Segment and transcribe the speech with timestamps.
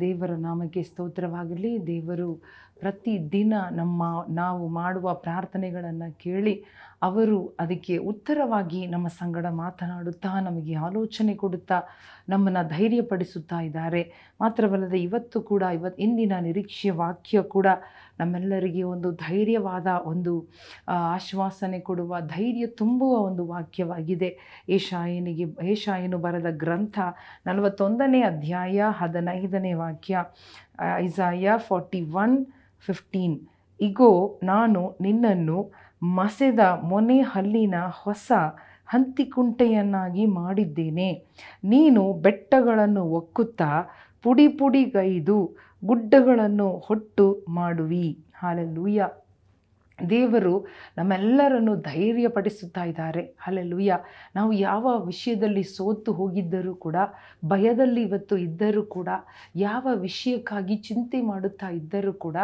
[0.00, 2.42] ದೇವರ ನಾಮಕ್ಕೆ ಸ್ತೋತ್ರವಾಗಲಿ ದೇವರು
[2.80, 6.64] ಪ್ರತಿದಿನ ನಮ್ಮ ನಾವು ಮಾಡುವ ಪ್ರಾರ್ಥನೆಗಳನ್ನು ಕೇಳಿ
[7.02, 11.80] ಅವರು ಅದಕ್ಕೆ ಉತ್ತರವಾಗಿ ನಮ್ಮ ಸಂಗಡ ಮಾತನಾಡುತ್ತಾ ನಮಗೆ ಆಲೋಚನೆ ಕೊಡುತ್ತಾ
[12.28, 14.12] ನಮ್ಮನ್ನು ಧೈರ್ಯಪಡಿಸುತ್ತಾ ಇದ್ದಾರೆ.
[14.40, 17.66] ಮಾತ್ರವಲ್ಲದೆ ಇವತ್ತು ಕೂಡ ಇವತ್ತು ಇಂದಿನ ನಿರೀಕ್ಷೆಯ ವಾಕ್ಯ ಕೂಡ
[18.20, 20.32] ನಮ್ಮೆಲ್ಲರಿಗೆ ಒಂದು ಧೈರ್ಯವಾದ ಒಂದು
[20.88, 24.30] ಆಶ್ವಾಸನೆ ಕೊಡುವ, ಧೈರ್ಯ ತುಂಬುವ ಒಂದು ವಾಕ್ಯವಾಗಿದೆ.
[24.68, 26.98] ಏಷಾಯನಿಗೆ, ಏಷಾಯನು ಬರೆದ ಗ್ರಂಥ
[27.46, 30.24] ನಲವತ್ತೊಂದನೇ ಅಧ್ಯಾಯ ಹದಿನೈದನೇ ವಾಕ್ಯ
[30.96, 32.46] ಐಸಾಯ ಫಾರ್ಟಿ ಒನ್,
[32.86, 33.40] ಫಿಫ್ಟೀನ್.
[33.80, 35.58] ಇಗೋ, ನಾನು ನಿನ್ನನ್ನು
[36.02, 38.32] ಮಸೆದ ಮೊನೆ ಹಲ್ಲಿನ ಹೊಸ
[38.86, 41.10] ಹಂತಿಕುಂಟೆಯನ್ನಾಗಿ ಮಾಡಿದ್ದೇನೆ.
[41.64, 43.70] ನೀನು ಬೆಟ್ಟಗಳನ್ನು ಒಕ್ಕುತ್ತಾ
[44.22, 45.56] ಪುಡಿ ಪುಡಿಗೈದು
[45.86, 48.06] ಗುಡ್ಡಗಳನ್ನು ಹೊಟ್ಟು ಮಾಡುವಿ.
[48.34, 49.02] ಹಾಲೆಲೂಯ.
[49.98, 50.66] ದೇವರು
[50.98, 53.22] ನಮ್ಮೆಲ್ಲರನ್ನು ಧೈರ್ಯಪಡಿಸುತ್ತಾ ಇದ್ದಾರೆ.
[53.46, 53.98] ಅಲ್ಲೆಲ್ಲುಯ್ಯ
[54.36, 56.96] ನಾವು ಯಾವ ವಿಷಯದಲ್ಲಿ ಸೋತು ಹೋಗಿದ್ದರೂ ಕೂಡ,
[57.44, 59.08] ಭಯದಲ್ಲಿ ಇವತ್ತು ಇದ್ದರೂ ಕೂಡ,
[59.56, 62.36] ಯಾವ ವಿಷಯಕ್ಕಾಗಿ ಚಿಂತೆ ಮಾಡುತ್ತಾ ಇದ್ದರೂ ಕೂಡ,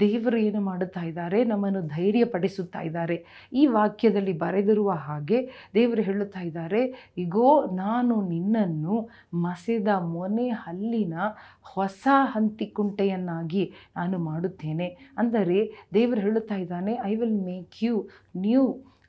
[0.00, 1.44] ದೇವರು ಏನು ಮಾಡುತ್ತಾ ಇದ್ದಾರೆ?
[1.44, 3.18] ನಮ್ಮನ್ನು ಧೈರ್ಯಪಡಿಸುತ್ತಾ ಇದ್ದಾರೆ.
[3.52, 5.40] ಈ ವಾಕ್ಯದಲ್ಲಿ ಬರೆದಿರುವ ಹಾಗೆ
[5.74, 6.82] ದೇವರು ಹೇಳುತ್ತಾ ಇದ್ದಾರೆ,
[7.18, 8.96] ಇಗೋ, ನಾನು ನಿನ್ನನ್ನು
[9.34, 11.14] ಮಸೆದ ಮೊನೆ ಹಲ್ಲಿನ
[11.62, 14.88] ಹೊಸ ಹಂತಿಕುಂಟೆಯನ್ನಾಗಿ ನಾನು ಮಾಡುತ್ತೇನೆ.
[15.18, 15.58] ಅಂದರೆ
[15.94, 17.94] ದೇವರು ಹೇಳುತ್ತಾ ಇದ್ದಾನೆ I will make you
[18.36, 18.64] new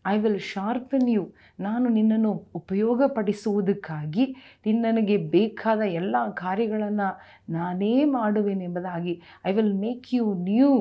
[0.05, 1.23] I will sharpen you
[1.59, 4.25] ನಾನು ನಿನ್ನನ್ನು ಉಪಯೋಗಪಡಿಸುವುದಕ್ಕಾಗಿ
[4.66, 7.08] ನಿನ್ನನಿಗೆ ಬೇಕಾದ ಎಲ್ಲ ಕಾರ್ಯಗಳನ್ನು
[7.50, 10.72] ನಾನೇ ಮಾಡುವೆನೆಂಬುದಾಗಿ I will make you new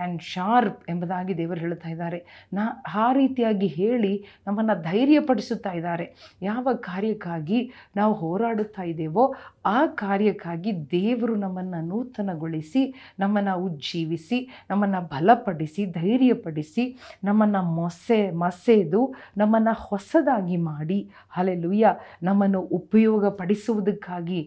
[0.00, 2.18] and sharp ಎಂಬುದಾಗಿ ದೇವರು ಹೇಳುತ್ತಾ ಇದ್ದಾರೆ.
[2.52, 4.12] ನಾ ಆ ರೀತಿಯಾಗಿ ಹೇಳಿ
[4.46, 6.06] ನಮ್ಮನ್ನು ಧೈರ್ಯಪಡಿಸುತ್ತಾ ಇದ್ದಾರೆ.
[6.42, 7.60] ಯಾವ ಕಾರ್ಯಕ್ಕಾಗಿ
[7.96, 9.24] ನಾವು ಹೋರಾಡುತ್ತಾ ಇದ್ದೇವೋ
[9.66, 12.82] ಆ ಕಾರ್ಯಕ್ಕಾಗಿ ದೇವರು ನಮ್ಮನ್ನು ನೂತನಗೊಳಿಸಿ,
[13.18, 14.38] ನಮ್ಮನ್ನು ಉಜ್ಜೀವಿಸಿ,
[14.70, 16.84] ನಮ್ಮನ್ನು ಬಲಪಡಿಸಿ, ಧೈರ್ಯಪಡಿಸಿ,
[17.24, 19.02] ನಮ್ಮನ್ನು ಮೊಸೆ, ಮಸೆದು,
[19.36, 20.98] ನಮ್ಮನ್ನು ಹೊಸದಾಗಿ ಮಾಡಿ
[21.36, 21.86] ಅಲೆಲುಯ್ಯ
[22.22, 24.40] ನಮ್ಮನ್ನು ಉಪಯೋಗಪಡಿಸುವುದಕ್ಕಾಗಿ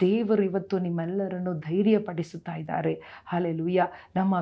[0.00, 2.94] ದೇವರು ಇವತ್ತು ನಿಮ್ಮೆಲ್ಲರನ್ನು ಧೈರ್ಯಪಡಿಸುತ್ತಾ ಇದ್ದಾರೆ.
[3.32, 4.34] ಅಲೆಲುಯ್ಯ ನಮ್ಮ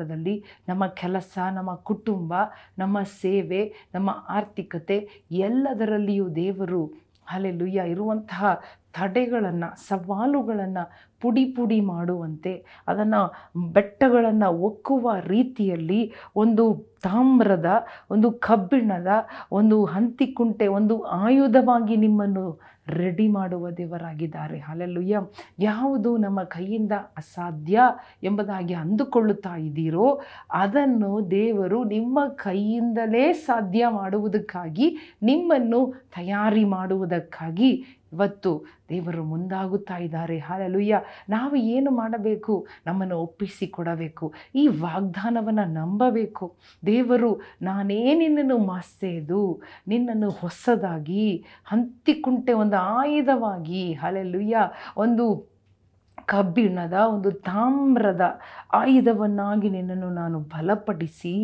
[0.00, 0.34] ವ್ಯಾಪಾರದಲ್ಲಿ
[0.68, 2.32] ನಮ್ಮ ಕೆಲಸ, ನಮ್ಮ ಕುಟುಂಬ,
[2.78, 3.62] ನಮ್ಮ ಸೇವೆ,
[3.94, 4.98] ನಮ್ಮ ಆರ್ಥಿಕತೆ
[5.44, 6.82] ಎಲ್ಲದರಲ್ಲಿಯೂ ದೇವರು
[7.28, 8.42] ಅಲ್ಲೆಲುಯ್ಯ ಇರುವಂತಹ
[8.94, 10.84] ತಡೆಗಳನ್ನು, ಸವಾಲುಗಳನ್ನು
[11.22, 12.52] ಪುಡಿ ಪುಡಿ ಮಾಡುವಂತೆ
[12.88, 13.20] ಅದನ್ನು
[13.72, 16.00] ಬೆಟ್ಟಗಳನ್ನು ಒಕ್ಕುವ ರೀತಿಯಲ್ಲಿ
[16.36, 16.64] ಒಂದು
[17.02, 17.70] ತಾಮ್ರದ,
[18.10, 19.10] ಒಂದು ಕಬ್ಬಿಣದ,
[19.52, 22.46] ಒಂದು ಹಂತಿಕುಂಟೆ ಒಂದು ಆಯುಧವಾಗಿ ನಿಮ್ಮನ್ನು
[22.90, 24.60] ರೆಡಿ ಮಾಡುವ ದೇವರಾಗಿದ್ದಾರೆ.
[24.60, 25.20] ಅಲ್ಲೆಲುಯ್ಯ
[25.58, 27.80] ಯಾವುದು ನಮ್ಮ ಕೈಯಿಂದ ಅಸಾಧ್ಯ
[28.22, 39.96] ಎಂಬುದಾಗಿ ಅಂದುಕೊಳ್ಳುತ್ತಾ ಇದ್ದೀರೋ, ಅದನ್ನು ದೇವರು ನಿಮ್ಮ ಕೈಯಿಂದಲೇ ಸಾಧ್ಯ ಮಾಡುವುದಕ್ಕಾಗಿ, ನಿಮ್ಮನ್ನು ತಯಾರಿ ಮಾಡುವುದಕ್ಕಾಗಿ ಇವತ್ತು ದೇವರು ಮುಂದಾಗುತ್ತಾ
[39.96, 40.38] ಇದ್ದಾರೆ.
[40.38, 41.00] ಹಾಲೆಲುಯ್ಯ.
[41.28, 42.66] ನಾವು ಏನು ಮಾಡಬೇಕು?
[42.86, 46.56] ನಮ್ಮನ್ನು ಒಪ್ಪಿಸಿಕೊಡಬೇಕು ಈ ವಾಗ್ದಾನವನ್ನು ನಂಬಬೇಕು.
[46.86, 54.56] ದೇವರು, ನಾನೇ ನಿನ್ನನ್ನು ಮಾಸೆದು ನಿನ್ನನ್ನು ಹೊಸದಾಗಿ, ಹಂತಿಕುಂಟೆ ಒಂದು ಆಯುಧವಾಗಿ, ಹಾಲೆಲುಯ್ಯ,
[54.96, 55.57] ಒಂದು
[56.28, 58.24] ಕಬ್ಬಿಣದ ಒಂದು ತಾಮ್ರದ
[58.74, 61.34] ಆಯುಧವನ್ನಾಗಿ ನಿನ್ನನ್ನು ನಾನು ಬಲಪಡಿಸಿ,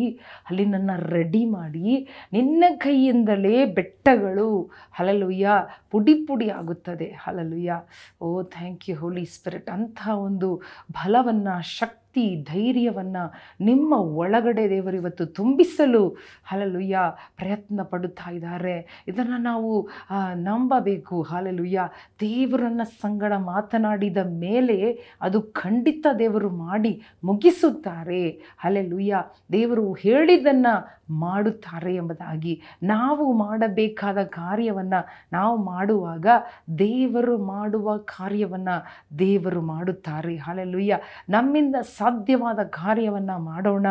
[0.49, 1.87] ಅಲ್ಲಿ ನನ್ನ ರೆಡಿ ಮಾಡಿ,
[2.33, 4.49] ನಿನ್ನ ಕೈಯಿಂದಲೇ ಬೆಟ್ಟಗಳು
[4.93, 5.57] ಹಲಲುಯ್ಯ
[5.91, 7.09] ಪುಡಿ ಪುಡಿ ಆಗುತ್ತದೆ.
[7.25, 7.81] Hallelujah
[8.21, 10.49] O thank you holy spirit ಅಂಥ ಒಂದು
[10.91, 12.04] ಬಲವನ್ನು, ಶಕ್ತಿ
[12.43, 13.23] ಧೈರ್ಯವನ್ನು
[13.65, 16.03] ನಿಮ್ಮ ಒಳಗಡೆ ದೇವರು ಇವತ್ತು ತುಂಬಿಸಲು
[16.45, 16.99] ಹಲಲುಯ್ಯ
[17.37, 19.03] ಪ್ರಯತ್ನ ಪಡುತ್ತಾ ಇದ್ದಾರೆ.
[19.07, 19.89] ಇದನ್ನು ನಾವು
[20.35, 21.21] ನಂಬಬೇಕು.
[21.21, 21.89] ಹಲಲುಯ್ಯ
[22.21, 24.77] ದೇವರನ್ನ ಸಂಗಡ ಮಾತನಾಡಿದ ಮೇಲೆ
[25.21, 26.93] ಅದು ಖಂಡಿತ ದೇವರು ಮಾಡಿ
[27.23, 28.21] ಮುಗಿಸುತ್ತಾರೆ.
[28.57, 30.75] ಹಲಲುಯ್ಯ ದೇವರು ಹೇಳಿದ್ದನ್ನು
[31.13, 35.01] ಮಾಡುತ್ತಾರೆ ಎಂಬುದಾಗಿ ನಾವು ಮಾಡಬೇಕಾದ ಕಾರ್ಯವನ್ನು
[35.33, 36.27] ನಾವು ಮಾಡುವಾಗ
[36.79, 38.75] ದೇವರು ಮಾಡುವ ಕಾರ್ಯವನ್ನು
[39.19, 40.35] ದೇವರು ಮಾಡುತ್ತಾರೆ.
[40.35, 40.99] ಹಾಲೆಲುಯ್ಯ
[41.29, 41.75] ನಮ್ಮಿಂದ
[42.05, 43.87] ಸಾಧ್ಯವಾದ ಕಾರ್ಯವನ್ನು ಮಾಡೋಣ.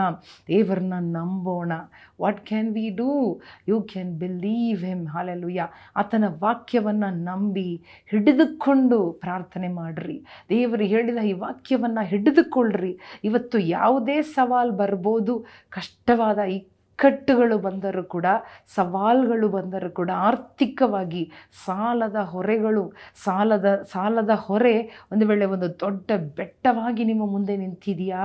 [0.48, 1.72] ದೇವರನ್ನ ನಂಬೋಣ.
[2.20, 10.24] What can we do you can believe him hallelujah ಆತನ ವಾಕ್ಯವನ್ನು ನಂಬಿ ಹಿಡಿದುಕೊಂಡು ಪ್ರಾರ್ಥನೆ ಮಾಡಿರಿ.
[10.48, 12.98] ದೇವರು ಹೇಳಿದ ಈ ವಾಕ್ಯವನ್ನು ಹಿಡಿದುಕೊಳ್ಳ್ರಿ.
[13.24, 16.38] ಇವತ್ತು ಯಾವುದೇ ಸವಾಲು ಬರ್ಬೋದು, ಕಷ್ಟವಾದ
[16.94, 18.26] ಇಕ್ಕಟ್ಟುಗಳು ಬಂದರೂ ಕೂಡ,
[18.74, 21.22] ಸವಾಲುಗಳು ಬಂದರೂ ಕೂಡ ಆರ್ಥಿಕವಾಗಿ
[21.64, 22.92] ಸಾಲದ ಹೊರೆಗಳು,
[23.24, 24.74] ಸಾಲದ ಸಾಲದ ಹೊರೆ
[25.12, 28.24] ಒಂದು ವೇಳೆ ಒಂದು ದೊಡ್ಡ ಬೆಟ್ಟವಾಗಿ ನಿಮ್ಮ ಮುಂದೆ ನಿಂತಿದೆಯಾ?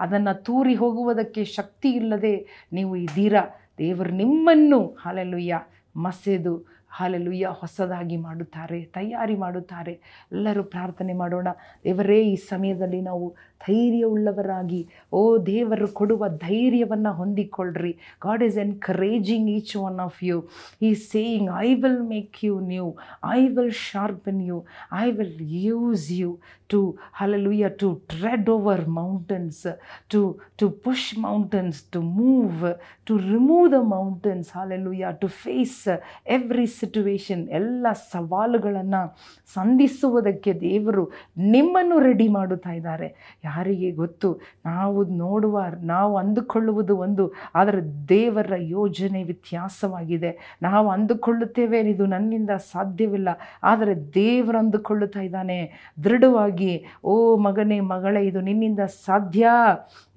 [0.00, 2.34] ಅದನ್ನು ತೂರಿ ಹೋಗುವುದಕ್ಕೆ ಶಕ್ತಿ ಇಲ್ಲದೆ
[2.72, 3.44] ನೀವು ಇದ್ದೀರಾ?
[3.78, 5.60] ದೇವರು ನಿಮ್ಮನ್ನು ಹಾಲೆಲ್ಲುಯ್ಯ
[5.96, 6.54] ಮಸೆದು
[6.90, 10.00] ಹಾಲೆಲುಯ್ಯ, ಹೊಸದಾಗಿ ಮಾಡುತ್ತಾರೆ, ತಯಾರಿ ಮಾಡುತ್ತಾರೆ.
[10.32, 11.48] ಎಲ್ಲರೂ ಪ್ರಾರ್ಥನೆ ಮಾಡೋಣ.
[11.84, 13.36] ದೇವರೇ, ಈ ಸಮಯದಲ್ಲಿ ನಾವು
[13.66, 17.98] ಧೈರ್ಯವುಳ್ಳವರಾಗಿ, ಓ ದೇವರು ಕೊಡುವ ಧೈರ್ಯವನ್ನು ಹೊಂದಿಕೊಳ್ಳ್ರಿ.
[18.22, 20.48] God is encouraging each one of you
[20.82, 26.38] ಈ saying I will make you new I will sharpen you I will use you
[26.68, 29.66] to hallelujah to tread over mountains
[30.08, 32.74] to to push mountains to move
[33.04, 35.88] to remove the mountains hallelujah to face
[36.26, 39.16] every situation ಎಲ್ಲ ಸವಾಲುಗಳನ್ನು
[39.54, 43.38] ಸಂಧಿಸುವುದಕ್ಕೆ ದೇವರು ನಿಮ್ಮನ್ನು ready ಮಾಡುತ್ತಾ ಇದ್ದಾರೆ.
[43.44, 44.40] ಯಾರಿಗೆ ಗೊತ್ತು?
[44.64, 50.58] ನಾವು ನೋಡುವ, ನಾವು ಅಂದುಕೊಳ್ಳುವುದು ಒಂದು ಆದರೆ ದೇವರ ಯೋಜನೆ ವ್ಯತ್ಯಾಸವಾಗಿದೆ.
[50.62, 53.28] ನಾವು ಅಂದುಕೊಳ್ಳುತ್ತೇವೆ, ಇದು ನನ್ನಿಂದ ಸಾಧ್ಯವಿಲ್ಲ.
[53.62, 55.58] ಆದರೆ ದೇವರು ಅಂದುಕೊಳ್ಳುತ್ತಾ ಇದ್ದಾನೆ.
[56.04, 59.48] ದೃಢವಾಗಿ, ಓ ಮಗನೇ, ಮಗಳೇ, ಇದು ನಿನ್ನಿಂದ ಸಾಧ್ಯ.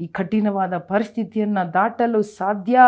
[0.02, 2.80] ಈ ಕಠಿಣವಾದ ಪರಿಸ್ಥಿತಿಯನ್ನು ದಾಟಲು ಸಾಧ್ಯ.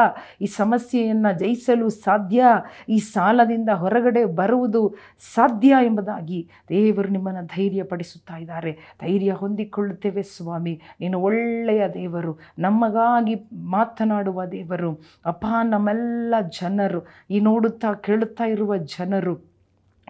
[0.41, 2.43] ಈ ಸಮಸ್ಯೆಯನ್ನು ಜಯಿಸಲು ಸಾಧ್ಯ.
[2.89, 4.95] ಈ ಸಾಲದಿಂದ ಹೊರಗಡೆ ಬರುವುದು
[5.33, 8.71] ಸಾಧ್ಯ ಎಂಬುದಾಗಿ ದೇವರು ನಿಮ್ಮನ್ನು ಧೈರ್ಯಪಡಿಸುತ್ತಾ ಇದ್ದಾರೆ.
[9.01, 10.81] ಧೈರ್ಯ ಹೊಂದಿಕೊಳ್ಳುತ್ತೇವೆ ಸ್ವಾಮಿ.
[10.99, 19.52] ನೀನು ಒಳ್ಳೆಯ ದೇವರು, ನಮಗಾಗಿ ಮಾತನಾಡುವ ದೇವರು ಅಪ್ಪ ನಮ್ಮೆಲ್ಲ ಜನರು, ಈ ನೋಡುತ್ತಾ ಕೇಳುತ್ತಾ ಇರುವ ಜನರು.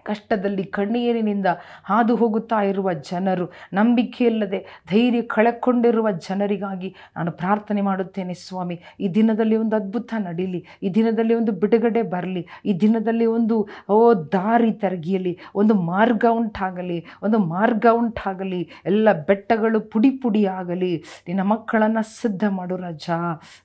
[0.03, 1.49] ಕಷ್ಟದಲ್ಲಿ ಕಣ್ಣೀರಿನಿಂದ
[1.85, 4.59] ಹಾದು ಹೋಗುತ್ತಾ ಇರುವ ಜನರು, ನಂಬಿಕೆಯಿಲ್ಲದೆ
[4.89, 8.77] ಧೈರ್ಯ ಕಳೆಕೊಂಡಿರುವ ಜನರಿಗಾಗಿ ನಾನು ಪ್ರಾರ್ಥನೆ ಮಾಡುತ್ತೇನೆ ಸ್ವಾಮಿ.
[8.99, 13.57] ಈ ದಿನದಲ್ಲಿ ಒಂದು ಅದ್ಭುತ ನಡೀಲಿ, ಈ ದಿನದಲ್ಲಿ ಒಂದು ಬಿಡುಗಡೆ ಬರಲಿ, ಈ ದಿನದಲ್ಲಿ ಒಂದು,
[13.89, 20.93] ಓ, ದಾರಿ ತರಗಿಯಲಿ, ಒಂದು ಮಾರ್ಗ ಉಂಟಾಗಲಿ, ಒಂದು ಮಾರ್ಗ ಉಂಟಾಗಲಿ, ಎಲ್ಲ ಬೆಟ್ಟಗಳು ಪುಡಿ ಪುಡಿ ಆಗಲಿ,
[21.27, 23.09] ನಿನ್ನ ಮಕ್ಕಳನ್ನು ಸಿದ್ಧ ಮಾಡು ರಜ.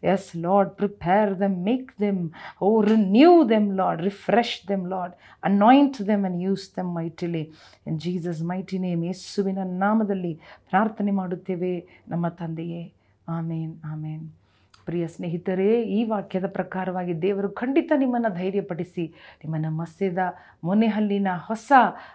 [0.04, 2.20] Yes Lord prepare them make them
[2.62, 5.14] O renew them Lord refresh them Lord
[5.44, 7.50] anoint them and use them mightily
[7.96, 10.40] Jesus mighty name ಯೇಸುವಿನ ನಾಮದಲ್ಲಿ
[10.70, 12.02] ಪ್ರಾರ್ಥನೆ ಮಾಡುತ್ತೇವೆ.
[12.08, 12.92] ನಮ್ಮ ತಂದೆಯೇ,
[13.28, 14.30] ಆಮೇನ್ ಆಮೇನ್.
[14.86, 19.06] ಪ್ರಿಯ ಸ್ನೇಹಿತರೇ, ಈ ವಾಕ್ಯದ ಪ್ರಕಾರವಾಗಿ ದೇವರು ಖಂಡಿತ ನಿಮ್ಮನ್ನು ಧೈರ್ಯಪಡಿಸಿ,
[19.44, 20.18] ನಿಮ್ಮನ್ನು ಮಸ್ಯದ
[20.64, 21.72] ಮೊನೆಹಲ್ಲಿನ ಹೊಸ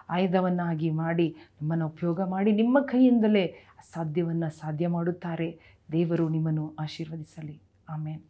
[0.09, 3.45] ಆಯುಧವನ್ನಾಗಿ ಮಾಡಿ, ನಿಮ್ಮನ್ನು ಉಪಯೋಗ ಮಾಡಿ, ನಿಮ್ಮ ಕೈಯಿಂದಲೇ
[3.79, 5.59] ಅಸಾಧ್ಯವನ್ನು ಸಾಧ್ಯ ಮಾಡುತ್ತಾರೆ.
[5.91, 7.61] ದೇವರು ನಿಮ್ಮನ್ನು ಆಶೀರ್ವದಿಸಲಿ.
[7.89, 8.21] ಆಮೇನ್.